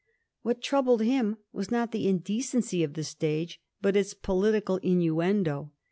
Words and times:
What 0.41 0.63
troubled 0.63 1.01
him 1.03 1.37
was 1.53 1.69
not 1.69 1.91
the 1.91 2.07
indecency 2.07 2.81
of 2.81 2.95
the 2.95 3.03
stage, 3.03 3.61
but 3.83 3.95
its 3.95 4.15
political 4.15 4.77
in 4.77 4.97
nuendo. 4.97 5.69